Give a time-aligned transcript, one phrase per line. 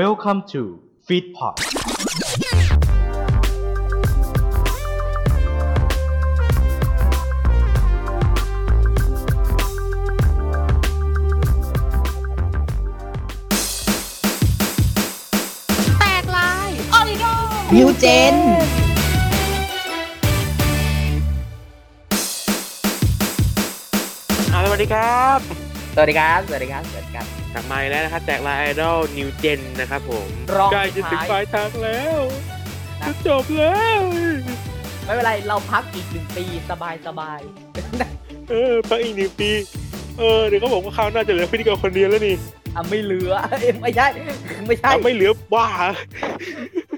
[0.00, 1.56] Welcome to Feedpot
[15.98, 17.24] แตกลายออริโด
[17.76, 18.36] นิวเจน
[24.52, 25.38] อ่าสวัสดีครับ
[25.94, 30.26] สวัสดีครับ สวัสดีครับ สวัสดีครับ กลับมาอีกแล้วนะครับแจกไลน์ไอดอลนิวเจนนะครับผม
[30.56, 32.20] รอบใกล้จะสุถึดงท้ายปลายทางแล้ว
[33.00, 34.00] นะ จะจบแล้ว
[35.04, 37.40] ไม่เป็นไรเราพักอีกหนึ่งปีสบายสบาย
[38.50, 39.50] เออพักอีกหนึ่งปี
[40.18, 42.36] เออเดี๋ยวเขาบอกว่าคราวหน้าจะเหลือพิธีกรคนเดียวแล้วนี่
[42.74, 44.06] อะไม่เหลือเอ้ยไม่ใช่
[44.66, 45.66] ไม่ใช่อะไม่เหลือบ้า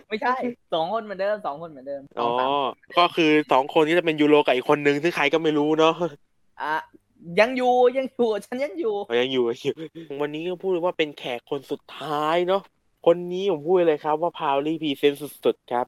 [0.09, 0.35] ไม่ใช่
[0.73, 2.51] สองคนเหมือนเดิมสองคนเหมือนเดิมสอ๋งอสาม
[2.99, 5.95] ก็คือสองคนนี้จะเป็นยูโรกับอีกคนนึงซึ่งใครก็ไม่รู้เนาะ
[6.63, 6.75] อะ
[7.41, 9.75] ยังอยู่ยังอยู่ฉันยังอยู่ยังอยู่ยังอยู่
[10.21, 12.63] วันนี้ก็พูดเลยว่าเป็นแขกคนสุดท้ายเนาะ
[13.07, 15.87] คนนี้ผมพูดเลยครับว่า proudly present สุดๆครับ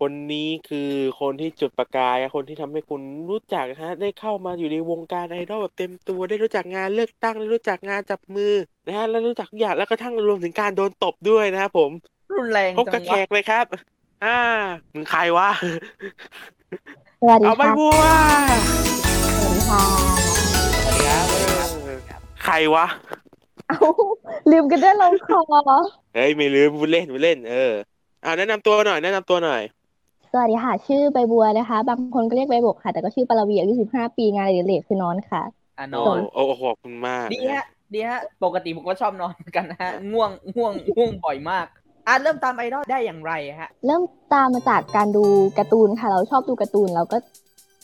[0.00, 8.52] คนนี้คือคนที่จุดประกาย คนที่ทำให้คุณรู้จักนะฮะ ได้เข้ามาอยู่ในวงการไอดอลแบบเต็มตัว ได้รู้จักงานเลือกตั้งได้รู้จักงานจับมือ
[8.86, 11.90] นะฮะแล้วรู้จักทุกอย่างแล้วก็ทั้งรวมถึงการโดนตบด้วยนะครับผม
[12.36, 13.64] รุนแรงพบกับจังแขวะกเลยครับ
[14.24, 14.38] อ่า
[14.94, 15.50] มึงใครวะ
[17.20, 20.13] สวัสดีเอาใบค่ะบัวสวัสดีค่ะสวัสดีครับ
[22.44, 22.86] ใครวะ
[23.68, 23.78] เอ้า
[24.50, 25.40] ลืมกันได้ลงคอ
[26.14, 27.72] เฮ้ยไม่ลืมพูดเล่นพูดเล่น เออ
[28.24, 29.62] อ่าแนะนำตัวหน่อย แนะนำตัวหน่อย
[30.32, 35.42] สวัสดีค่ะ ชื่อใบบัวนะคะ บางคนก็เรียกใบบกค่ะ แต่ก็ชื่อปารวีอายุสิบห้าปีงานอดิเรกคือนอนค่ะ
[35.78, 41.66] อะนโอ้อนโอ้ขอบคุณมากดีฮะดีฮะ ปกติผมก็ชอบนอนเหมือนกันนะฮะ ง่วง ง่วง ง่วงบ่อยมาก
[42.06, 44.02] อะเริ่มตามไอดอลได้อย่างไรฮะ เริ่ม
[44.34, 45.24] ตามมาจากการดู
[45.58, 47.18] การ์ตูนค่ะ เราชอบดูการ์ตูนเราก็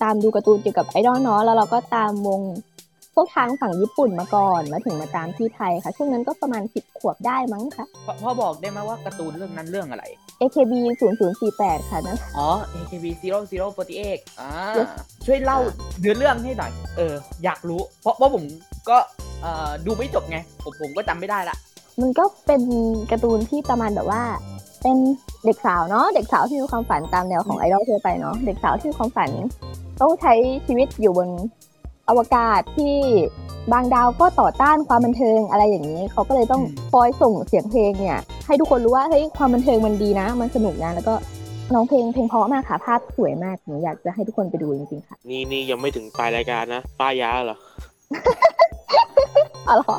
[0.03, 2.41] ตามดูการ์ตูนเกี่ยวกับไอดอลเนาะแล้วเราก็ตามวง
[3.15, 10.05] พวกทางฝั่งญี่ปุ่นมาก่อนแล้วถึงมาตามที่ไทยค่ะ ช่วงนั้นก็ประมาณสิบขวบได้มั้งค่ะพอพอบอกได้ไหมว่าการ์ตูนเรื่องนั้นเรื่องอะไร
[10.41, 13.07] AKB ศูนย์ศูนย์สี่แปดค่ะนั่นอ๋อ AKB
[13.73, 14.89] 0048อ่า Yes
[15.27, 15.59] ช่วยเล่า
[16.01, 18.45] เนื้อเรื่องให้หน่อย เออ อยากรู้ เพราะว่าผม
[18.89, 18.97] ก็
[19.43, 21.57] เอ่อดูไม่จบไง ผมผมก็จำไม่ได้ละ
[22.01, 22.63] มันก็เป็น
[23.11, 24.23] การ์ตูนที่ประมาณแบบว่า
[24.83, 24.97] เป็น
[25.45, 29.31] เด็กสาวเนาะเด็กสาวที่มีความฝันตามแนวของไอดอลทั่วไปเนาะเด็กสาวที่มีความฝัน
[30.01, 30.33] ต้องใช้
[30.67, 31.29] ชีวิตอยู่บน
[32.11, 32.97] อวกาศที่
[33.73, 41.15] บางดาวก็ต่อต้านความบันเทิงอะไรอย่างนี้ เขาก็เลยต้องอืมคอยส่งเสียงเพลงเนี่ย ให้ทุกคนรู้ว่าเฮ้ยความบันเทิงมันดีนะ มันสนุกนะแล้วก็
[41.75, 47.59] น้องเพลงเพลงเพราะมากค่ะภาพสวยมากหนูอยากจะให้ทุกคนไปดูจริงๆค่ะ นี่นี่ยังไม่ถึงปลายรายการนะป้ายาเหรอ
[49.69, 49.97] อ๋อเหรอ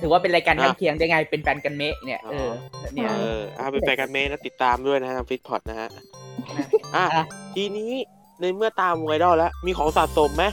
[0.00, 2.50] ถือว่าเป็นรายการอะข้างเคียงได้ไงเป็นแฟนกันเมะเนี่ยเออ
[2.94, 5.88] เนี่ยเอออ่าเป็นแฟนกันเมย์นะติดตามด้วยนะฮะฟิตพอดนะฮะ
[6.96, 7.92] อะอะทีนี้
[8.40, 10.44] ในเมื่อตามวงไอดอลแล้วมีของสะสมไหม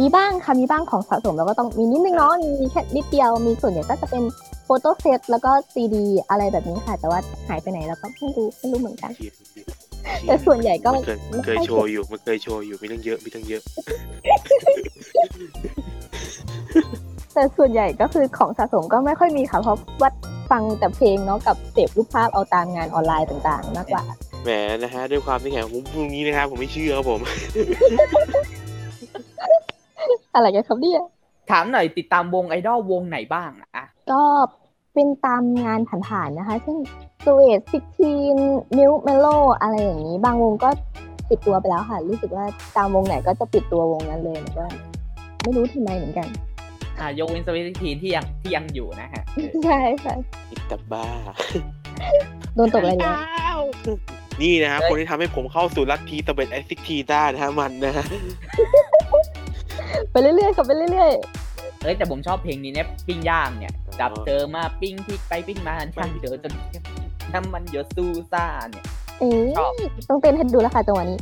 [0.00, 4.22] มีบ้างค่ะ มีบ้างของสะสมแล้วก็ต้องมีนิดนึงเนาะมีแค่นิดเดียวมีส่วนใหญ่ก็จะเป็น
[4.64, 9.36] โฟโต้เซตแล้วก็ซีดีอะไรแบบนี้ค่ะ แต่ว่าหายไปไหนแล้วก็ไม่รู้ไม่รู้เหมือนกันเชียร์
[10.26, 13.62] แต่ส่วนใหญ่ก็มันเคยมันเคยไม่ค่อยโชว์อยู่มันเคยโชว์อยู่มีตั้งเยอะมีตั้งเยอะ
[17.34, 20.10] แต่ส่วนใหญ่ก็คือของสะสมก็ไม่ค่อยมีค่ะเพราะว่า
[20.50, 24.02] ฟังแต่เพลงเนาะกับเสพรูปภาพเอาตามงานออนไลน์ต่างๆ มากกว่า
[24.44, 24.50] แหม
[24.82, 27.20] นะฮะด้วยความที่แข็งผมพรุ่งนี้นะครับผมไม่เชื่อครับผม
[30.34, 31.02] อะไรกันครับเนี่ย
[31.50, 34.22] ถามหน่อยติดตามวงไอดอลวงไหนบ้างอะอะก็
[34.94, 36.78] เป็นตามงานผ่านๆนะคะ เช่น
[37.24, 38.36] สเวตซิกทีน
[38.76, 39.26] มิวเมโล
[39.60, 40.68] อะไรอย่างนี้ บางวงก็
[41.28, 42.44] ปิดตัวไปแล้วค่ะ รู้สึกว่า
[42.76, 44.64] ตามวงไหนก็จะปิดตัววงนั้นเลยแล้วก็
[45.42, 46.28] ไม่รู้ทำไมเหมือนกัน
[46.98, 50.14] อะยกเว้นสวิตทีนที่ยังที่ยังอยู่นะฮะเออใช่ค่ะ
[50.50, 51.06] อิตาบ้า
[52.54, 53.16] โดนตกอะไรเนี่ย
[54.42, 58.04] นี่นะฮะคนที่ทำให้ผมเข้าสู่ลัทธิตะเบ็ดไอซิกทีได้นะฮะมันนะฮะ
[60.16, 61.12] ไปเรื่อยๆค่ะไปเรื่อย
[61.82, 66.52] เอ้ยแต่ผมชอบเพลงนี้เนี่ยปิ้งย่างเนี่ยจับเธอมาปิ้งพลิกไปปิ้งมาช่างเธอจน
[67.34, 69.72] น้ำมันเยอะซูซ่าเนี่ย ๆเอ๊ะชอบ
[70.08, 71.18] ต้องเต้นให้ดูแล้วค่ะจังหวะนี้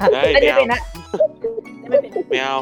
[0.00, 0.80] เฮ้ยไม่ได้ไม่เป็นเอานะ
[1.88, 2.56] ไม่เป็นไม่เอา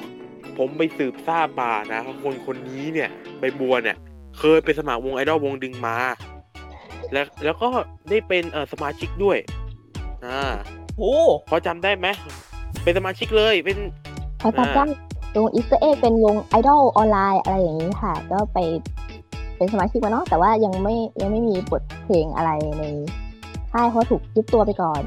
[0.59, 3.97] ผมไปสืบทราบมานะคนคนนี้เนี่ยใบบัวเนี่ย
[4.39, 5.97] เคยเป็นสมัครวงไอดอลวงดึงมา
[7.13, 7.69] แล้วแล้วก็
[8.11, 9.39] ได้เป็นเออสมาชิกด้วย
[10.27, 10.43] อ่า
[10.99, 11.15] โอ้
[11.49, 12.07] พอจำได้ไหม
[12.83, 13.79] เป็นสมาชิกเลยเป็น
[14.41, 14.89] พอทราบอ่าจ้าง
[15.43, 18.59] วง Easter Egg เป็นวงไอดอลออนไลน์อะไรอย่างนี้ค่ะ ก็ไป
[19.57, 22.85] เป็นสมาชิกมาเนาะแต่ว่ายังไม่ยังไม่มีบทเพลงอะไรใน
[23.73, 25.03] ค่ายเพราะถูกยุบตัวไปก่อน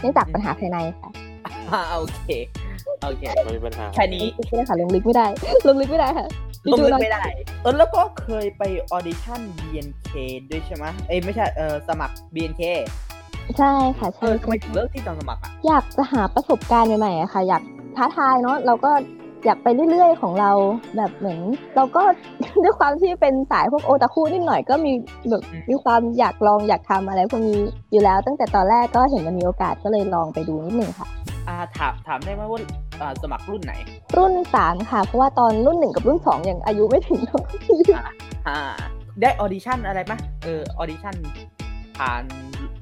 [0.00, 1.10] เนื่องจากปัญหาภายในค่ะ
[1.72, 2.28] อ่าโอเค
[3.02, 5.26] โอเคไม่มีปัญหาแค่นี้ไม่ได้ค่ะลงลึกไม่ได้
[5.66, 6.26] ลงลึกไม่ได้ค่ะ
[6.72, 7.24] ลงลึกหน่อยไม่ได้
[7.62, 8.62] เออแล้วก็เคยไป
[8.92, 10.12] ออดิชั่น BNK
[10.50, 12.62] ด้วยใช่ไหมเอ้ยไม่ใช่เออสมัคร BNK
[13.58, 17.62] ใช่ค่ะเอใช่อทำไมถึงเลือกที่จะสมัครอะอยากจะหาประสบการณ์ใหม่ๆอะค่ะ อยาก
[17.96, 18.90] ท้าทายเนาะเราก็
[19.46, 20.50] อยากไปเรื่อยๆ ของเรา
[20.96, 21.40] แบบเหมือน
[21.76, 22.02] เราก็
[22.62, 24.92] ด้วยความที่เป็นสายพวกโอตาคุนิดหน่อยก็มี
[25.30, 27.60] แบบมีความอยากลองอยากทำอะไรพวกนี้
[27.92, 31.08] อยู่แล้ว ตั้งแต่ตอนแรกก็เห็นมันมีโอกาสก็เลยลองไปดูนิดนึงค่ะ
[31.48, 32.60] อ่าถามถามได้ไหมว่า
[33.00, 33.72] อ่าสมัครรุ่นไหน
[34.16, 37.40] รุ่นสามค่ะ เพราะว่าตอนรุ่นหนึ่งกับรุ่นสองยังอายุไม่ถึงเท่า
[38.48, 38.58] อ่า
[39.20, 40.12] ได้ออดิชั่นอะไรไหม
[40.44, 41.14] เออออดิชั่น
[41.98, 42.22] ผ่าน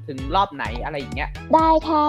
[0.09, 2.03] ถึงรอบไหนอะไรอย่างเงี้ย ได้แค่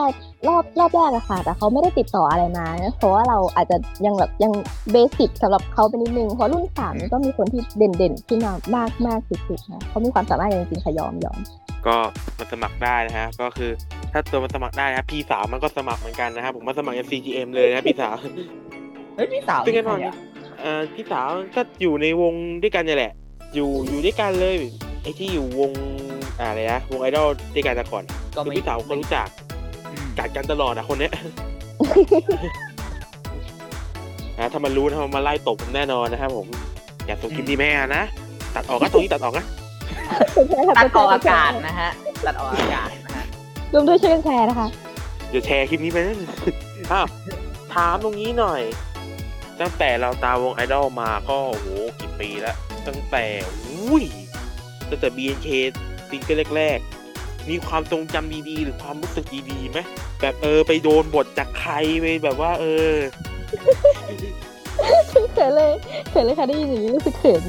[0.47, 4.53] รอบรอบแรกอะค่ะ แต่เขาไม่ได้ติดต่ออะไรมานะเพราะว่าเราอาจจะยังแบบยัง
[4.91, 11.39] เบสิกสำหรับเขาไปนิดนึง เพราะรุ่นสามนี่ก็มีคนที่เด่นๆขึ้นมามากมากสุดๆนะเขามีความสามารถอย่างจริงๆค่ะยอมยอม
[11.87, 11.95] ก็
[12.37, 13.71] มาสมัครได้นะฮะ ก็คือ
[14.11, 18.15] ถ้าตัวมันสมัครได้นะครับพี่สาวมันก็สมัครเหมือนกันนะครับผมมาสมัคร FCGM เลยนะพี่สาว
[19.15, 20.15] เฮ้ยพี่สาวซึ่งแน่นอนใครอะ
[20.61, 22.33] เอ่อพี่สาวก็อยู่ในวง
[22.63, 23.13] ด้วยกันเนี่ยแหละ
[23.55, 24.55] อยู่อยู่ด้วยกันเลย
[25.03, 25.71] ไอ้ที่อยู่วง
[26.39, 28.03] อะไรนะวงไอดอลด้วยกันแต่ก่อน
[28.35, 29.27] ก็คือไม่พี่สาวก็รู้จัก
[29.91, 31.13] อืมกัดกันตลอดอะคนเนี้ย
[34.37, 36.47] นะถ้ามันรู้นะมันมาไล่ตบผมแน่นอนนะครับผม
[37.05, 38.03] อย่าส่งคลิปนี้แม่นะ
[38.55, 39.45] ตัดออกก็ตรงนี้ตัดออกนะ
[40.77, 41.89] ตัดออกอากาศนะฮะ
[42.25, 43.25] ตัดออกอากาศนะฮะ
[43.73, 44.67] รวมด้วยช่วยกันแชร์นะคะ
[45.29, 46.17] เดี๋ยวแชร์คลิปนี้ไปนะ
[46.91, 47.07] อ้าว
[47.73, 48.61] ถามตรงนี้หน่อย
[49.61, 51.67] ตั้งแต่เราตามวงไอดอลมาก็โอ้โห
[51.99, 52.57] กี่ปีแล้ว
[52.87, 53.23] ตั้งแต่
[53.67, 54.03] อุ้ย
[54.89, 55.49] ตั้งแต่ BNK
[56.09, 59.79] ซิงเกิลแรกๆ มีความทรงจำดีๆ หรือความรู้สึกดีๆไหม
[60.21, 62.93] แบบเออไปโดนบทจากใครไปแบบว่า เออ
[65.09, 65.71] เขินเลย
[66.09, 67.43] เขินเลยค่ะได้ยินอย่างนี้รู้สึกเขิน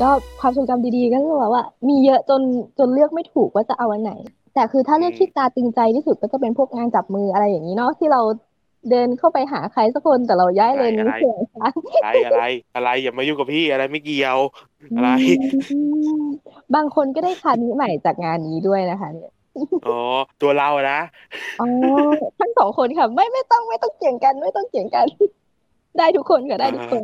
[0.00, 0.08] ก็
[0.40, 2.40] ความทรงจำดีๆก็คือแบบว่า มีเยอะจน
[2.78, 4.12] จนเลือกไม่ถูกว่าจะเอาอันไหน
[4.54, 8.20] แต่คือถ้าเลือกที่ตาตึงใจที่สุดก็จะเป็นพวกงานจับมืออะไรอย่างนี้เนาะที่เรา
[8.90, 11.68] เดินเข้าไปหาใครสักคนแต่เราย้ายเลนอะไรไม่เกี่ยวค่ะ
[12.04, 12.44] อะไรอะไร
[12.74, 14.38] อะไรอย่ามายุ่งกับพี่อะไรไม่เกี่ยว
[14.96, 15.10] อะไร
[15.72, 15.78] อื
[16.22, 16.24] ม
[16.74, 19.32] บางคนก็ได้คานิใหม่จากงานนี้ด้วยนะคะเนี่ย
[19.86, 19.98] อ๋อ
[20.42, 21.00] ตัวเราอะนะ
[21.60, 21.68] อ๋อ
[22.40, 25.06] ทั้งสองคนค่ะ ไม่ไม่ต้องไม่ต้องเกี่ยงกันไม่ต้องเกี่ยงกัน
[25.98, 27.02] ได้ทุกคนค่ะได้ทุกคน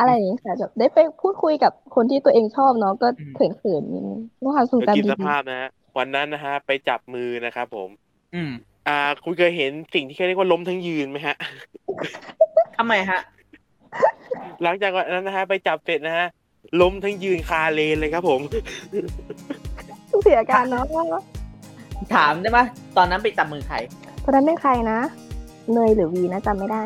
[0.00, 7.88] อะไรอย่างนี้ค่ะแบบได้ไปพูดคุยกับคนที่ตัวเองชอบเนาะก็เขินๆนิดนึงมีความทรงก็คิดจำดีสภาพนะฮะวันนั้นนะฮะ ไปจับมือนะครับผม
[8.34, 8.52] อืม
[8.88, 11.36] อ่า คุณเคยเห็นสิ่งที่เขาเรียกว่าล้มทั้งยืนไหมฮะ
[12.76, 13.20] ทำไมฮะ
[14.62, 16.26] หลังจากวันนั้นนะฮะ ไปจับเสร็จนะฮะ
[16.80, 20.84] ล้มทั้งยืนคาเลนเลยครับผมๆเสียการเนาะ
[22.14, 22.60] ถามได้ไหม
[22.96, 23.76] ตอนนั้นไปจับมือใคร
[24.24, 24.98] ตอนนั้นเป็นใครนะ
[25.72, 26.82] เนยหรือวีนะจำไม่ได้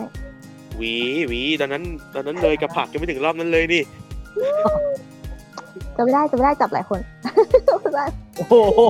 [0.77, 0.95] หวี
[1.27, 1.83] หวีตอนนั้น
[2.15, 3.83] ตอนนั้นเลยกับผักยังไม่ถึงรอบนั้นเลยนี่
[5.97, 7.01] จำไม่ได้จำไม่ได้จับหลายคน
[7.69, 8.05] จำไม่ได้
[8.37, 8.81] โอ้โห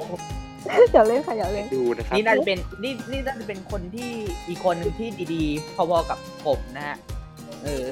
[0.93, 4.11] อย่าเล่นค่ะอย่าเล่นดูนะครับนี่น่าจะเป็นนี่นี่น่าจะเป็นคนที่
[4.49, 6.97] อีกคนหนึ่งที่ดีๆ พอๆกับผมนะฮะ
[7.65, 7.83] เออ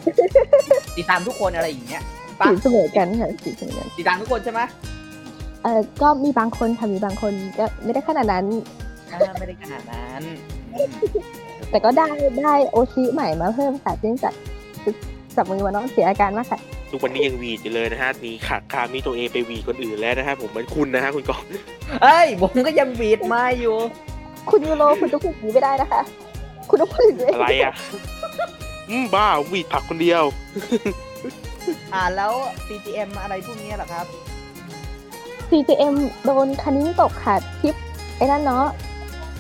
[0.97, 2.03] ติดตามทุกคนอะไรอย่างเงี้ย
[2.41, 4.61] ปะสีเสมอกันค่ะสีเสมอกันติดตามทุกคนใช่ไหม
[5.63, 8.47] เออก็มีบางคนค่ะมีบางคนก็ไม่ได้ขนาดนั้น
[9.13, 10.23] อ่าไม่ได้ขนาดนั้น
[10.75, 10.89] อืม
[11.71, 12.09] แต่ก็ได้
[12.45, 14.35] ได้โอชิใหม่มาเพิ่มค่ะซึ่งจับ
[15.37, 16.61] จับมือมาเน้องเสียอาการมากค่ะ
[16.97, 21.43] ทุกวันนี้ยังหวีดอยู่เลยนะฮะมีขาคามีตัวเองไปหวีดคนอื่นแล้วนะฮะผมเหมือนคุณนะฮะคุณกอง
[22.03, 23.75] เฮ้ยผมก็ยังบีดมาอยู่
[24.51, 26.03] คุณยูโรคุณจะพูดอย่างนี้ไม่ได้นะคะ
[26.69, 27.73] คุณต้องพูดอย่างนี้อะไรอะ
[28.89, 30.25] อืมบ้าหวีดผักคนเดียว
[31.95, 32.33] อ่าแล้ว
[32.67, 34.07] CGM อะไรพวกนี้เหรอครับ
[35.51, 35.95] CJM
[36.25, 37.77] โดนคันนิ้งตกค่ะคลิป
[38.17, 38.65] ไอ้นั่นเนาะ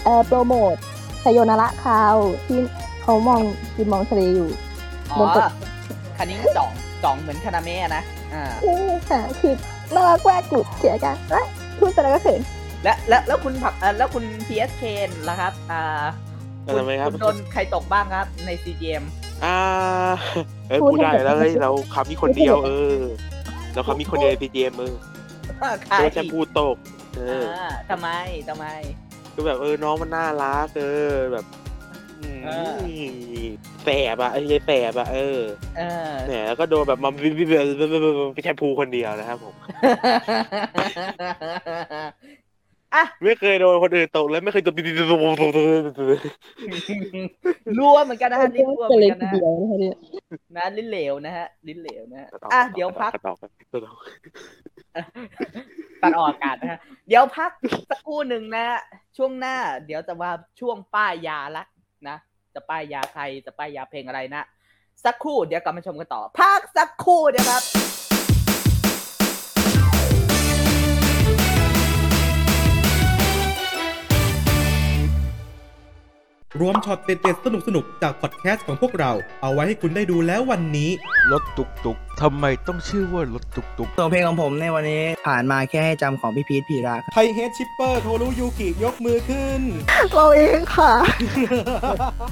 [0.04, 0.74] เอ่อโปรโมท
[1.24, 2.16] สยนาระคาว
[2.46, 2.58] ที่
[3.02, 3.40] เขามอง
[3.76, 4.48] กินมองทะเลอยู่
[5.12, 5.50] อ๋อโดนกด
[6.16, 6.70] คันนี้จ่อง
[7.06, 8.02] จ่องเหมือนคานาเมะนะ
[8.34, 9.54] อ่านี่ค่ะคือ
[9.94, 11.46] น่ารักแวกหลุดเสียอาการเอ้ย
[11.78, 12.40] พูดไปแล้วก็เขิน
[12.84, 14.82] และและแล้วคุณผักเอ่อแล้วคุณ PSK
[15.28, 15.82] ล่ะครับ อ่า
[16.64, 19.04] เออทำไมครับคุณโดนใครตกบ้างครับใน CGM
[19.44, 19.58] อ่า
[20.68, 23.00] เอ้ยพูดได้แล้วเฮ้ยเราคำมีคนเดียวเออ
[23.75, 24.94] เราคำมีคนเดียวในพีเจมเออ
[25.84, 26.76] ใครเออฉันพูดตก
[27.16, 28.08] เอออ่าทำไม
[28.48, 28.66] ทำไม
[29.34, 31.65] ก็แบบเออน้องมันน่ารักเออแบบอืมเออ
[33.84, 35.40] แสบอะไอ้ยายแสบอะเออ
[35.78, 39.54] เออแหมแล้วก็โดนแบบมาวิววิววิววิววิววิวไม่ใช่ภูคนเดียวนะครับผม
[42.94, 45.50] อะไม่เคยโดนคนอื่นตกเลยไม่เคยโดนบิวบิวบิวบิวบิว
[45.96, 46.20] บิวบิว
[47.78, 49.96] รัวเหมือนกันนะฮะลิ้นรัวเหจะมือเล็นกกันนะเดียวนะคะเนี่ย
[50.56, 53.48] นะลิ้นเหลวนะฮะลิ้นเหลวนะฮะอะเดี๋ยวพักตัดออกตั
[53.80, 53.98] ดออก
[56.02, 57.50] ตัดออกอากาศนะฮะเดี๋ยวพัก
[57.90, 58.80] สักครู่หนึ่งนะฮะ
[59.16, 61.75] ช่วงหน้า เดี๋ยวจะมาช่วงป้ายยาละนะ
[62.56, 64.42] จะป้ายยาใครจะป้ายยาเพลงอะไรนะ
[65.04, 67.62] สักครู่เดี๋ยวกลับมาชมกันต่อพักสักครู่เดี๋ยวครับ
[76.60, 77.46] รวมช็อตเด็ดๆส
[77.76, 80.90] นุกๆจากพอดแคสต์ของพวกเรา เอาไว้ให้คุณได้ดูแล้ววันนี้
[81.32, 89.60] รถตุกตุกทำไมต้องชื่อว่ารถตุกตุกส่วนเพลงของผมในวันนี้ผ่านมาแค่ให้จำของพี่พีทพีระครับไทยเฮดชิปเปอร์โทรุยูกิยกมือขึ้น
[90.12, 90.92] เราเองค่ะ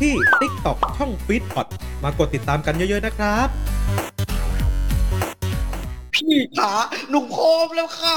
[0.00, 1.66] ที่ TikTok ช่องฟีดพอด
[2.02, 4.03] มากดติดตามกันเยอะๆนะครับ
[6.14, 6.72] พี่ขา
[7.10, 8.14] หนุ่มโคมแล้วค่ะ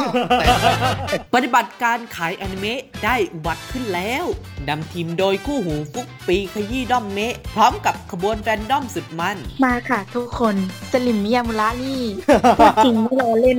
[1.33, 4.25] ปฏิบัติการขายอนิเมะได้อุบัติขึ้นแล้ว
[4.67, 10.55] นำทีมโดยคู่หูฟุกปีขยี้ด้อมเมะ พร้อมกับขบวนแฟนด้อมสุดมัน มาค่ะทุกคน
[10.91, 12.01] สลิมมิยามุระนี่
[12.59, 13.57] พูดจริงไม่รอเล่น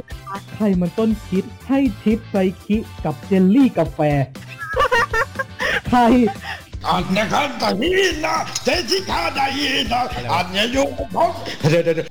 [0.54, 4.00] ใครมันต้นคิดให้ทิปไซคิกับเจลลี่กาแฟ
[5.88, 6.00] ใคร
[6.86, 7.94] อันนะครับแต่นี่
[8.26, 11.30] นะเจสิก้าได้ยินนะอันเนี้ยยุ่งผม
[11.70, 12.08] เดี๋ยวเดี๋ยวเดี๋ยว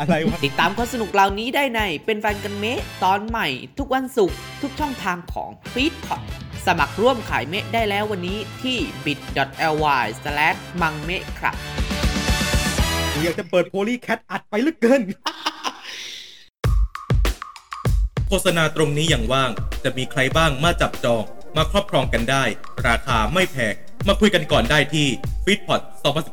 [0.00, 6.22] อะไรวะ ติดตามความสนุกเหล่านี้ได้ในเป็นแฟนกันเมะตอนใหม่ ทุกวันศุกร์ทุกช่องทางของ f e e d p o t
[6.66, 10.04] สมัครร่วมขายเมะได้แล้ววันนี้ที่ bit.ly
[10.80, 11.56] m a n g m e ครับ
[13.22, 15.00] อยากจะเปิดโพลีแคทอัดไปเหลึกเกิน
[18.28, 19.50] โฆษณาตรงนี้อย่างว่าง
[19.84, 21.24] จะมีใครบ้างมาจับจอง
[21.56, 22.44] มาครอบครองกันได้
[22.88, 23.74] ราคาไม่แพง
[24.08, 25.08] มาคุยกันก่อนได้ที่
[25.44, 25.80] f e e d p o t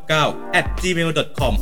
[0.04, 1.54] 2019 at gmail.com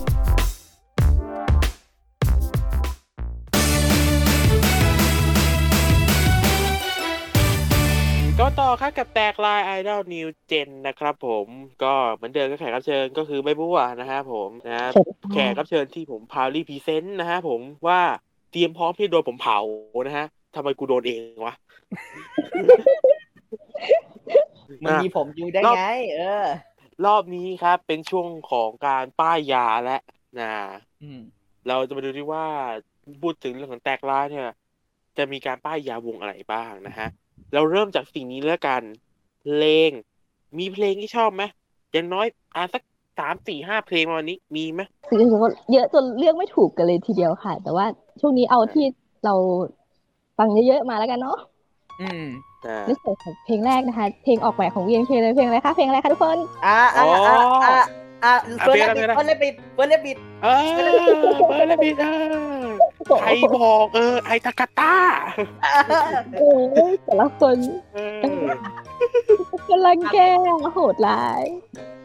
[8.40, 11.46] ก็ต่อครับกับแตกลายไอดอล new gen นะครับผม
[11.84, 14.88] ก็เหมือนเดิมก็แขกรับเชิญก็คือใบบัวนะฮะผมนะฮะ
[15.34, 18.00] แขกรับเชิญที่ผม proudly present นะฮะผมว่า
[18.52, 19.60] เตรียมพร้อมที่โดนผมเผา
[20.08, 21.54] นะฮะทำไมกูโดนเองวะ
[24.86, 25.84] มันมีผมอยู่ได้ไง
[26.16, 26.48] เออ
[27.06, 29.98] รอบนี้ครับ เป็นช่วงของการป้ายยาและ
[30.40, 30.52] นะ
[31.04, 31.22] อืม
[31.68, 32.46] เราจะมาดูที่ว่า
[33.22, 34.50] พูดถึงเรื่องของแตกร้านเนี่ย
[35.18, 37.08] จะมีการป้ายยาวงอะไรบ้างนะฮะ
[37.54, 38.82] เราเริ่มจากสิ่งนี้แล้วกัน
[39.42, 39.90] เพลง
[40.58, 41.44] มีเพลงที่ชอบไหม
[41.92, 42.82] อย่างน้อยอ่าสัก
[43.20, 45.22] สามสี่ห้าเพลงมาวันนี้มีไหมคือ
[45.72, 47.86] เยอะจนเลือกไม่ถูกกันเลยทีเดียวค่ะ แต่ว่า
[48.20, 48.86] ช่วงนี้เอาที่
[49.26, 49.34] เรา
[50.38, 51.38] ฟังเยอะๆมาแล้วกันเนาะ
[52.02, 57.76] อืมอ่าในส่วนของเพลงแรกนะคะ เพลงออกใหม่ของ VNK เลยเพลงอะไรคะ เพลงอะไรคะทุกคน อ่าอ่าอ่าอ่า
[58.24, 62.06] อ่าเฟิร์นเพลเลงอะไรบิดเฟิร์นเลบิดเฟิร์นเลบิดเออเปิดแล้วบิดเอ
[63.16, 64.96] อใครบอกเออไอตากาต้า
[66.40, 66.52] โอ้
[66.92, 67.58] ยแต่ละคน
[67.94, 68.26] เออ
[69.70, 70.30] กำลังแก้
[70.74, 71.44] โหดร้าย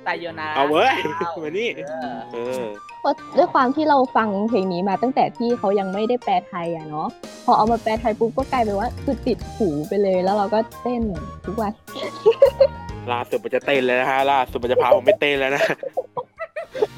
[0.07, 1.81] ตายโยนาเอาเว้ยเอามานี่เอ
[2.17, 2.65] อเออ
[3.01, 7.09] เพราะด้วยความที่เราฟังเพลงนี้มาตั้งแต่ที่เขายังไม่ได้แปลไทยอะเนาะ
[7.45, 11.03] พอเอามาแปลไทยปุ๊บก็กลายเป็นว่าคือติดหูไปเลยแล้วเราก็เต้น
[11.47, 11.73] ทุกวัน
[13.13, 15.65] ล่าสุดมันจะเต้นแล้วนะฮะล่าสุดมันจะพาผมไปเต้นแล้วนะ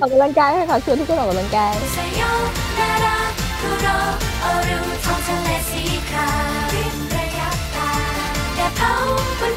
[0.00, 3.18] ออกกำลังกายค่ะชวนทุกคนออกกำลังกายสยบนารา
[3.60, 3.86] คุโร
[4.40, 6.28] โอรุท้องทะเลสีขา
[6.70, 7.90] วริมระยะทา
[8.30, 8.92] งแดดเผา
[9.40, 9.53] บน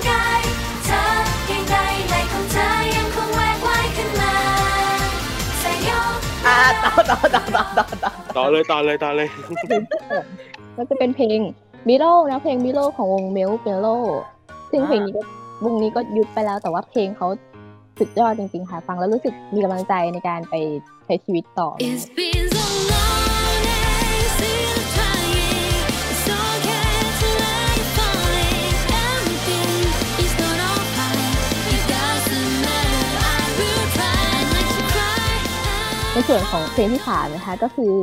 [6.83, 9.27] ต่อต่อต่อต่อต่อต่อต่อเลยต่อเลยต่อเลย
[10.77, 11.39] ก็จะเป็นเพลง
[11.88, 13.88] มิโลนะเพลงมิโลของวง Melt Mallow
[14.71, 15.21] ซึ่งเพลงนี้ก็
[15.65, 17.27] วงนี้ก็ยุบไปแล้วแต่ว่าเพลงเขา
[18.00, 20.55] สุดยอดจริงๆค่ะฟังแล้วรู้สึกมีกำลังใจในการไป
[21.05, 21.67] ใช้ชีวิตต่อ
[36.17, 37.93] ในส่วนของเพลงที่สามนะคะก็คือ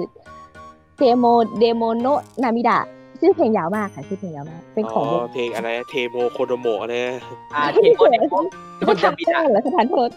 [0.97, 1.25] เทโม
[1.59, 2.06] เดโมโน
[2.42, 2.78] นามิดะ
[3.21, 7.09] ชื่อเพลงยาวมากค่ะชื่อเพลงยาวมาก เป็นของอ๋อเพลงอะไรเทโมโคโดโมะเนี่ย
[7.54, 10.09] อ่าเทโมเดโมโดนจะบิดได้อะแล้วสถานโทษ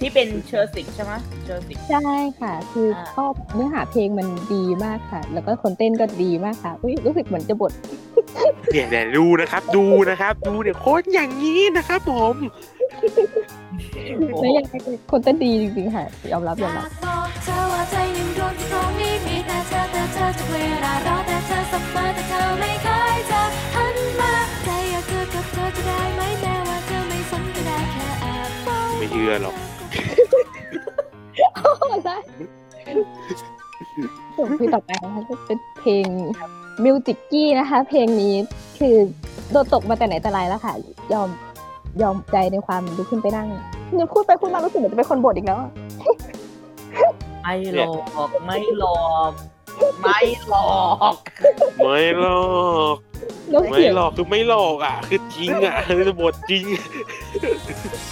[0.00, 1.12] ที่เป็นเชอร์สิกใช่ไหม
[1.44, 7.72] เชอร์สิกใช่ค่ะ คืออาชอบเนื้อหาเพลงมันดีมากค่ะ แล้วก็คนเต้นก็ดีมากค่ะอุ้ยรู้สึกเหมือนจะบท
[8.72, 12.34] เนี่ยเนี่ยดูนะครับ ดูนะครับ ดูเนี่ยโค้ดอย่างนี้นะครับผม
[14.40, 14.74] แล้วยังไง
[15.10, 23.40] คนเต้นดีจริงๆค่ะยอมรับยอมรับบอก เธอว่าใจยังดวงที่ตรงนี้มีแต่เธอแต่เธอทุกเวลารอแต่เธอเสมอแต่เธอไม่เคยจะ
[23.74, 24.32] หันมา
[24.64, 29.54] ใจอยากเจอกับเธอจะได้ไหมแม้ว่าเธอไม่สนก็ได้แค่แอบเฝ้าไม่เชื่อหรอก
[32.06, 32.16] ได้
[34.36, 36.06] ส่วนเพลงต่อไปนะคะจะเป็นเพลง
[36.84, 38.34] มิวจิกกี้นะคะ เพลงนี้
[38.78, 38.96] คือ
[39.50, 40.74] โดนตกมาแต่ไหนแต่ไรแล้วค่ะ
[41.12, 41.28] ยอม
[42.02, 43.46] ยอมใจในความลุกขึ้นไปนั่ง
[43.94, 45.70] เนี่ยพูดไปพูดมารู้สึกเหมือนจะเป็นคนบทอีกแล้วอะ
[47.46, 47.92] ไม่หลอ
[48.28, 49.00] กไม่หลอ
[49.30, 49.32] ก
[50.02, 50.70] ไม่หลอ
[51.12, 51.16] ก
[51.82, 52.44] ไม่หลอ
[52.94, 52.96] ก
[53.50, 56.64] แล้วไม่เสียงหลอกคือไม่หลอกอะ คือจริงอะคือบทจริง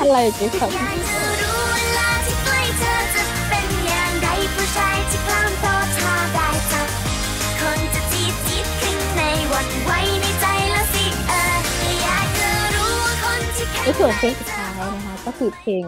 [0.00, 6.88] อะไรกันครับอยากจะรู้เวลาที่ใกล้เธอจะเป็นอย่างไรผู้ชายที่กล้ามโตเท่าได้จับ
[7.60, 11.56] คนจะจีบจีบขึ้นในหวันไหวในใจแล้วสิเออ
[12.02, 15.84] อยากจะรู้ว่าคนที่แค่ในส่วนเพลงสุดท้ายนะคะ ก็คือเพลง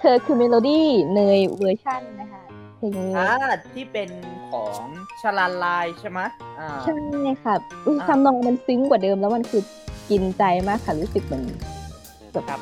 [0.00, 2.40] เธอคือเมโลดี้เนยเวอร์ชันนะคะ
[2.76, 3.28] เพลงนี้อ่า
[3.72, 4.08] ที่เป็น
[4.50, 4.84] ของ
[5.20, 6.20] ชลาลายใช่ไหม
[6.58, 6.92] อ่าใช่
[7.44, 7.54] ค่ะ
[7.86, 9.62] อุ๊ยอ่าทำนองมันซึ้งกว่าเดิมแล้วมันคือ
[10.10, 11.42] กินใจมากค่ะรู้สึกเหมือน
[12.48, 12.60] ครับ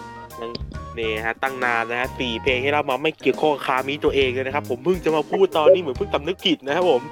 [0.98, 7.02] นี่ฮะตั้งนานนะฮะสี่เพลงให้เรามาไม่เกี่ยวข้องกับคามิตัวเองเลยนะครับ ผมเพิ่งจะมาพูดตอนนี้เหมือนเพิ่งสำนึกผิดนะครับผม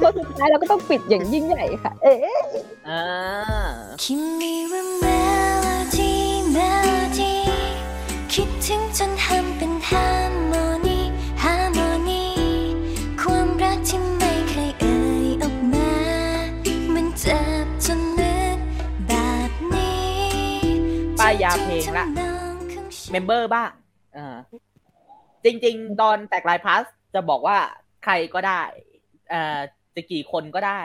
[0.00, 2.18] คนสุดท้ายเราก็ต้องปิดอย่างยิ่งใหญ่ค่ะ เอ๊ะ
[2.88, 3.02] อ่า
[4.02, 4.04] 君
[4.70, 5.06] はเม
[5.60, 5.66] โล
[5.96, 6.20] ดี้
[6.52, 7.40] เมโลดี้
[8.32, 10.37] คิดถึงจนทำเป็นฮาร์โม
[21.32, 22.06] ยยาเพลงละ
[23.10, 23.70] เมมเบอร์บ้าง
[24.16, 24.36] อ่า
[25.44, 27.58] จริง ๆ ตอนแตกลายพลัสจะบอกว่า
[28.04, 28.62] ใครก็ได้
[29.30, 29.58] เอ่อ
[29.94, 30.82] จะกี่คนก็ได้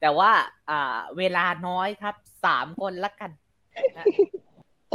[0.00, 0.30] แต่ว่า
[0.70, 3.30] อ่าเวลาน้อยครับสามคนละกัน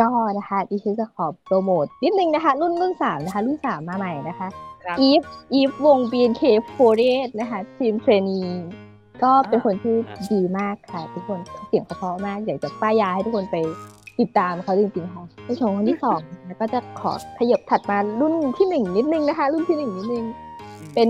[0.02, 4.48] ก็นะคะดิฉันจะขอโปรโมทนิดนึงนะคะ รุ่นรุ่นสามนะคะ รุ่นสามมาใหม่นะคะ
[4.86, 5.24] ครับอีฟ
[5.54, 8.42] อีฟวง BNK48 นะคะทีมเทรนนี
[9.24, 9.96] ก็เป็นคนที่
[10.32, 13.56] ดีมากค่ะ ทุกคนเสียงเขาเพราะมาก อยากจะป้ายยาให้ทุกคนไป
[14.20, 20.26] ติดตามเขาจริงๆค่ะผู้ชมคนที่สองนะคะก็จะขอขยับถัดมารุ่นที่หนึ่งนิดนึงนะคะ รุ่นที่หนึ่งนิดนึง
[20.96, 21.10] เป็น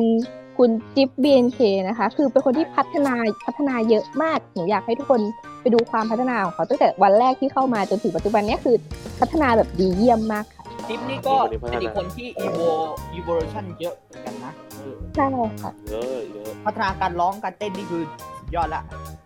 [0.57, 3.13] คุณจิ๊บ BNK นะคะ คือเป็นคนที่พัฒนา
[3.45, 5.21] พัฒนาเยอะมากหนูอยากให้ทุกคน
[5.61, 8.75] ไปดูความพัฒนาของเขาตั้งแต่วันแรกที่เข้ามาจนถึงปัจจุบันเนี้ยคือ
[9.19, 12.69] พัฒนาแบบดีเยี่ยมมากค่ะทิปนี่ก็เป็นอีกคนที่ evo
[13.17, 15.27] evolution เยอะเหมือนกันนะเออใช่
[15.61, 18.83] ค่ะเยอะเยอะพัฒนาการร้องการเต้นนี่คือสุด ยอดละ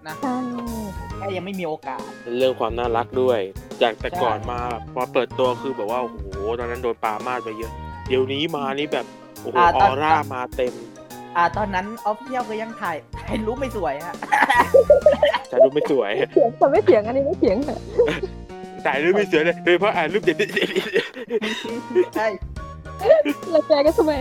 [0.07, 0.35] นะใช่
[1.17, 2.01] แค่ยังไม่มีโอกาส
[2.37, 3.39] เรื่องความน่ารักด้วย
[3.81, 6.19] จากแต่ใช่ก่อนมาแบบพอเปิดตัวคือแบบว่าโอ้โห
[6.59, 7.71] ตอนนั้นโดนปรามาดไปเยอะ
[8.07, 9.05] เดี๋ยวนี้มานี่แบบ
[9.41, 10.73] โอ้โหออร่ามาเต็ม
[11.37, 12.97] อ่าตอนนั้นออฟเชียลก็ยังถ่าย
[13.27, 14.15] ถ่ายรูปไม่สวยฮะ
[15.51, 17.77] ถ่ายรูปไม่สวยเสียงแต่ไม่เสียงอันนี้ไม่เสียงค่ะ
[18.85, 20.35] ถ่ายรูปไม่สวยเลยโดยเฉพาะอ่านรูปเด็ด
[22.15, 22.27] ใช่
[23.51, 24.13] แล้วแกก็ทำไม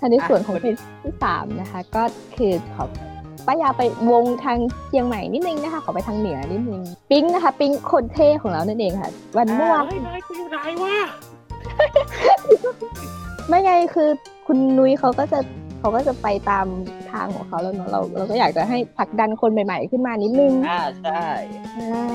[0.00, 2.02] อันในส่วนของเพลงที่สามนะคะ ก็
[2.36, 2.84] คือขอ
[3.48, 10.96] ป้ายาไปวงทางเชียงใหม่นิดนึงนะคะ ขอไปทางเหนือนิดนึง ปิ๊งนะคะ ปิ๊งคนเท่ของเรานั่นเองค่ะ วันเมื่อวานเฮ้ยนายกูอยู่ไหนวะ
[13.48, 14.08] ไม่ไงคือ
[14.46, 15.38] คุณนุ้ยเขาก็จะ
[15.78, 16.66] เขาก็จะไปตาม
[17.10, 21.24] ทางของเขาแล้วเนาะเราเราก็อยากจะให้ผลักดันคนใหม่ๆขึ้นมานิดนึงอ่าใช่
[21.74, 22.06] ใช่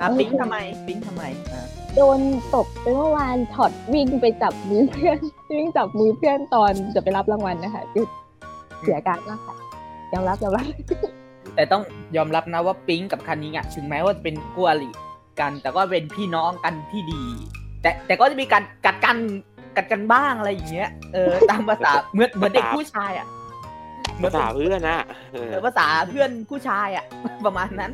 [0.00, 1.64] อะปิ๊งทำไมปิ๊งทำไมอ่า
[1.96, 2.18] โดน
[2.54, 5.18] ตบไปเมื่อวานถอดวิ่งไปจับมือเพื่อน
[5.58, 8.06] วิ่งจับมือเพื่อนตอนจะไปรับรางวัลนะคะคือ
[8.82, 9.56] เสียการมากค่ะ
[10.12, 10.64] ยอมรับยอมรับ
[11.54, 11.82] แต่ต้อง
[12.16, 14.90] ยอมรับนะว่าปิ๊งกับคันนิงอะถึงแม้ว่าจะเป็นกัวลิ
[15.40, 17.22] กัน แต่ก็เป็นพี่น้องกันที่ดี
[17.82, 19.16] แต่แต่ก็จะมีการกัดกัน
[19.76, 23.26] กัดกันบ้างอะไรอย่างเงี้ยเออตามภาษาเหมือนเหมือนเด็กผู้ชายอะ
[24.24, 24.98] ภาษาเพื่อนนะ
[25.32, 27.04] เออเออภาษาเพื่อนผู้ชายอะ
[27.46, 27.92] ประมาณนั้น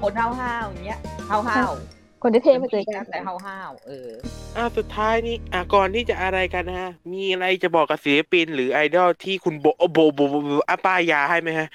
[0.00, 4.10] คนห้าวๆอย่างเงี้ยห้าวๆ คนที่เท่มาเจอกันแต่ห้าวๆเออ
[4.56, 11.68] อะสุดท้ายนี้อะก่อนที่จะอะไรกันนะฮะ มีอะไรจะบอกกับศิลปิน หรือไอดอลที่คุณโบโบโบโบโบอาป้ายยาให้ไหมฮะ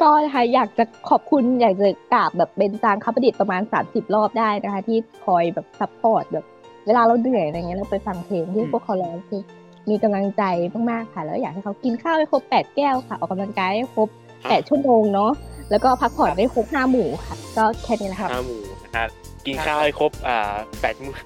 [0.00, 6.44] ก็นะคะอยากจะขอบคุณอยากจะกราบแบบเป็นจางคับประดิษฐ์ประมาณ30รอบได้นะคะ ที่คอยแบบซัพพอร์ตแบบ
[6.86, 9.42] เวลาเราเหนื่อยอะไรเงี้ยเราไปฟังเพลงที่พวกเขาร้องคือ
[9.90, 10.42] มีกำลังใจ
[10.90, 15.32] มากๆค่ะ แล้วอยากให้เขากินข้าวให้ครบ8แก้วค่ะ ออกกำลังกายให้ครบ8ชั่วโมงเนาะ
[15.70, 19.06] แล้วก็พักผ่อนได้ครบ5หมู่ค่ะ ก็แค่นี้แหละค่ะห้าหมูนะฮะ
[19.46, 21.16] กินข้าวให้ครบอ่าแปดมื้อ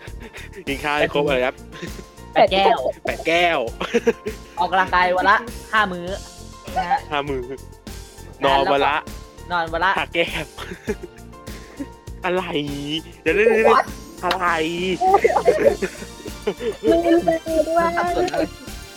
[0.69, 1.55] กินข้าวให้ครบอะไรครับ
[2.35, 3.59] แปดแก้วแปดแก้ว
[4.59, 5.37] ออกกำลังกายวันละ
[5.73, 6.07] ห้ามื้อ
[6.77, 7.43] นะฮะห้ามือ
[8.45, 8.97] นอนวันละ
[9.53, 10.47] นอนวันละห้าแก้ว
[12.25, 12.43] อะไร
[13.23, 13.79] เดี๋ยวเดี๋ยวเดี๋ยว
[14.25, 14.47] อะไร
[16.85, 17.31] ลืมไป
[17.69, 18.47] ด้วยสับสนเลย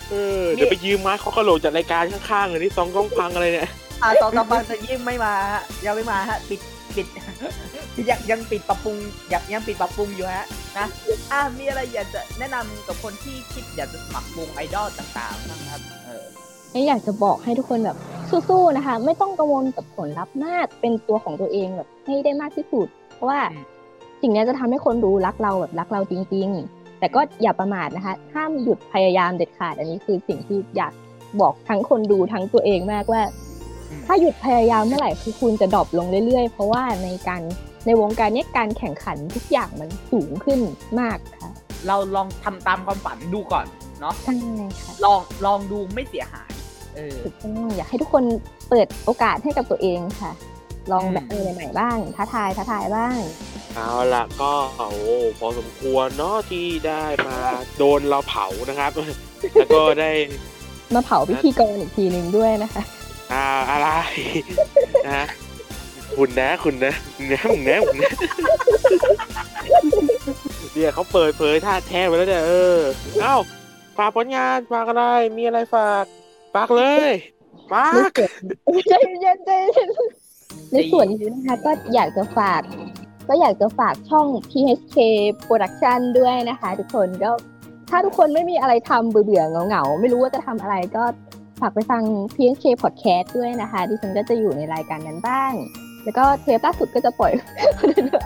[0.10, 3.70] เออเดี๋ยวไปยืมไม้เขากระโหลกจากรายการข้างๆเลยนี่ซองกล้องพังอะไรเนี่ย
[4.04, 6.60] อ่าสองสามวันจะยิ่งไม่มาฮะยังไม่มาฮะปิด
[6.96, 7.08] ปิด
[8.10, 8.96] ยังยังปิดปรับปรุง
[9.34, 10.88] ยังยังปิดปรับปรุงอยู่ฮะนะ
[11.32, 17.98] อ่ามีอะไรอยากจะแนะนำกับคนที่คิดอยากจะสมัครวงไอดอลต่างๆบ้างครับเอออยากจะบอกให้ทุกคนแบบ
[18.50, 23.42] สู้ๆนะคะ ไม่ต้องกังวลกับผลลัพธ์มากเป็นตัวของตัวเองแบบให้ได้มากที่สุด เพราะว่า
[24.22, 30.94] สิ่งเนี้ยจะทำให้คนดูรักเราแบบรักเราจริง ๆ แต่ก็อย่าประมาทนะคะห้ามหยุดพยายามเด็ดขาดอันนี้คือสิ่งที่อยาก
[31.42, 33.22] บอกทั้งคนดูทั้งตัวเองมากว่า
[34.08, 37.42] ถ้าหยุดพยายามเมื่อไหร่คือคุณจะดรอปลงเรื่อยๆ เพราะว่าในการ
[37.86, 40.60] ในวงการเนี้ยการแข่งขันทุกอย่างมันสูงขึ้น
[41.00, 41.52] มากค่ะ
[41.88, 43.66] เราลองทำตามความฝันดูก่อน
[44.00, 44.36] เนาะใช่
[44.82, 46.52] ค่ะลองลองดูไม่เสียหาย
[46.96, 48.24] เออถูกต้องอยากให้ทุกคน
[48.70, 50.32] เปิดโอกาสให้กับตัวเองค่ะ
[50.92, 53.18] ลองแบบอะไรใหม่ๆบ้าง ท้าทายท้าทายบ้าง
[53.76, 57.38] เอาละก็โอ้โหพอสมควรเนาะที่ได้มา
[57.78, 58.92] โดนเราเผานะครับ
[59.54, 60.12] แล้วก็ได้
[60.96, 62.84] มาเผาพิธีกรอีกทีหนึ่งด้วยนะคะ
[63.32, 63.90] อ่าอะไร
[65.06, 65.28] นะฮะ
[66.18, 66.94] คุณนะคุณนะ
[67.32, 68.14] นะมึงนะมึงนะ
[70.74, 72.80] เนี่ยเขาเปิดเผยท่าแท้ไปแล้วเนี่ยเออ
[73.22, 73.36] เอ้า
[73.98, 75.06] ฝากผลงานฝากอะไร
[75.38, 76.06] มีอะไรฝาก
[76.56, 77.12] ฝากเลย
[77.72, 78.12] ฝาก
[78.90, 79.90] ใจเย็นใจเย็น
[80.72, 82.62] ในส่วนนี้นะคะก็อยากจะฝาก
[83.28, 84.98] ก็อยากจะฝากช่อง PHK
[85.46, 87.32] Production ด้วยนะคะ ทุกคนก็
[87.90, 91.04] ถ้าทุกคนไม่มีอะไรทำเบื่อๆเหงาไม่รู้ว่าจะทำอะไรก็
[91.62, 92.04] ฝากไปฟัง
[92.36, 95.52] PHK Podcast ด้วยนะคะ ดิฉันก็จะอยู่ในรายการนั้นบ้าง
[96.04, 97.32] แล้วก็เทปล่าสุดก็จะปล่อย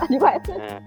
[0.02, 0.78] อธิบายอ่า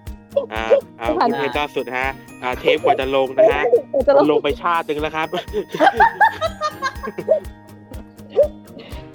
[0.54, 0.66] อ่า
[1.00, 2.08] อ่าคุณเพล่าสุดฮะ
[2.44, 3.64] อ่าเทปกว่าจะลงนะฮะ
[4.08, 5.28] จะลงลงไปชาติหนึ่งแล้วครับ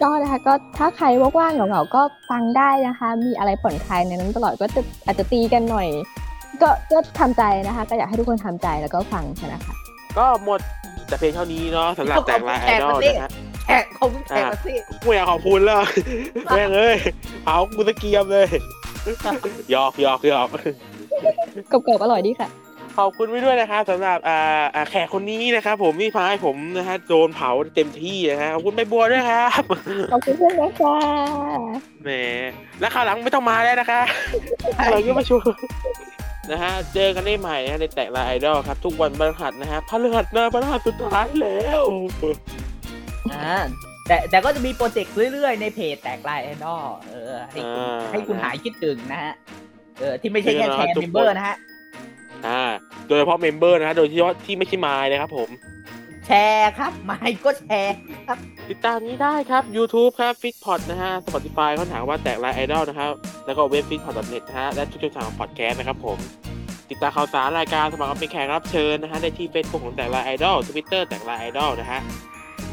[0.03, 1.07] ก็นะคะก็ถ้าใคร
[1.39, 5.89] ว่างๆเหงาๆก็ฟังได้นะคะ มีอะไรผ่อนคลายในนั้นตลอดก็จะอาจจะตีกันหน่อย
[6.63, 9.75] ก็ก็ทำใจนะคะ ก็อยากให้ทุกคนทำใจแล้วก็ฟังกันนะคะ
[10.19, 10.61] ก็หมด
[11.09, 13.31] แต่เพียงเท่านี้เนาะสำหรับแต่งลายไอดอลนะฮะ
[13.67, 14.73] แขกเขาแขกมาสิ
[15.05, 15.79] กูอยากขอบคุณแล้ว
[16.55, 16.97] แม่งเอ้ย
[17.47, 18.47] เอากูตะเกียบเลย
[19.71, 20.49] หยอกหยอกหยอก
[21.73, 22.49] กรอบๆอร่อยดีค่ะ
[22.99, 24.39] ขอบคุณไว้ด้วยนะครับสำหรับอ่า
[24.75, 29.63] อ่าแขกคนนี้นะครับผมที่พาให้ผมนะฮะโดนเผาเต็มที่นะฮะขอบคุณใบบัวด้วยครับ
[30.13, 30.97] ขอบคุณเพื่อนนะคะ
[32.05, 32.11] แหม
[32.81, 34.01] แล้วคราวหลังไม่ต้องมาแล้วนะคะ
[34.91, 35.45] เราก็มาชวน
[36.51, 41.83] นะฮะ เจอกันได้ใหม่นะฮะในแตกลายไอดอลครับ ทุกวันพฤหัสนะฮะพฤหัสนะพฤหัสสุดท้ายแล้ว
[43.33, 43.57] อ่า
[44.09, 49.33] แต่แต่ก็จะมีโปรเจกต์เรื่อยๆ ในเพจแตกลายไอดอลเออ ให้คุณอ่าให้คุณหายคิดถึงนะฮะ
[49.99, 51.57] เออ ที่ไม่ใช่แค่แชร์ทุก member นะฮะ
[52.47, 52.63] อ่า
[53.09, 55.49] โดยเฉพาะ member นะฮะ โดยที่ว่าที่ไม่ใช่มายนะครับผม
[56.27, 57.95] แชร์ครับ ไม่ก็แชร์
[58.27, 58.39] ครับ
[58.71, 63.13] ติดตามนี้ได้ครับ YouTube ครับ f i t p o d นะฮะ Spotify เขาถามว่าแตกลายไอดอลนะครับ
[63.47, 66.19] แล้วก็เว็บ f i t p o d n e t นะฮะ และทุกช่องทางของพอดแคสต์นะครับผม
[66.91, 72.01] ติดตามข่าวสารรายการสมัครเป็นแขกรับเชิญนะฮะได้ที่ Facebook ของแตกลายไอดอล Twitter แตกลายไอดอลนะฮะ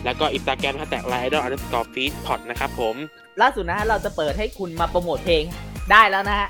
[0.06, 2.96] แล้วก็อินสตาแกรมนะฮะแตกลายไอดอล underscore fit pod นะครับผม
[3.42, 5.44] ล่าสุดนะฮะเราจะเปิดให้คุณมาโปรโมทเพลง
[5.92, 6.48] ได้แล้วนะฮะ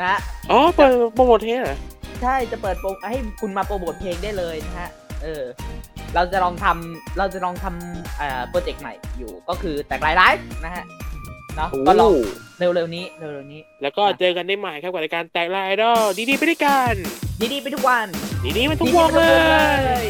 [0.00, 0.18] นะฮะ
[0.50, 1.78] อ๋อเปิดโปรโมทเทสเหรอ
[2.22, 4.88] ใช่จะเปิดโปรให้คุณมาโปรโมทเพลงได้เลยนะฮะ
[5.22, 5.44] เออ
[6.14, 10.84] เราจะลองทำเราจะลองทำเอ่อโปรเจกต์ใหม่อยู่ก็คือแตกลายไลฟ์นะฮะ
[11.56, 12.10] เนาะก็ลอง
[12.58, 16.92] โอ้เร็วๆนี้เร็วๆนี้ แล้วก็เจอกันได้ใหม่ครับกับรายการแตกลายไอดอลดีๆไปด้วยกัน
[17.52, 18.06] ดีๆไปทุกวัน
[18.56, 19.24] ดีๆมันทุกวงเล
[20.02, 20.04] ย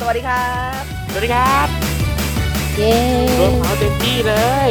[0.00, 0.48] สวัสดีครั
[0.80, 1.68] บ สวัสดีครับ
[2.76, 2.94] เย้
[3.36, 4.34] โดนเผาเต็มที่เล
[4.68, 4.70] ย